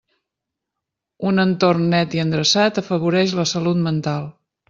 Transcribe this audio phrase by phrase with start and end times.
[1.31, 4.29] Un entorn net i endreçat afavoreix la salut mental.